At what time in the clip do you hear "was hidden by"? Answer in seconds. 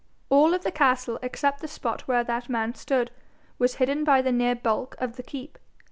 3.59-4.23